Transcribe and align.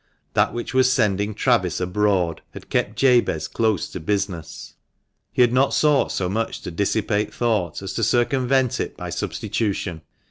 That 0.33 0.51
which 0.51 0.73
was 0.73 0.91
sending 0.91 1.35
Travis 1.35 1.79
abroad 1.79 2.41
had 2.55 2.71
kept 2.71 2.95
Jabez 2.95 3.47
close 3.47 3.87
to 3.89 3.99
business. 3.99 4.73
He 5.31 5.43
had 5.43 5.53
not 5.53 5.75
sought 5.75 6.11
so 6.11 6.27
much 6.27 6.61
to 6.61 6.71
dissipate 6.71 7.31
thought 7.31 7.83
as 7.83 7.93
to 7.93 8.03
circumvent 8.03 8.79
it 8.79 8.97
by 8.97 9.11
substitution. 9.11 10.01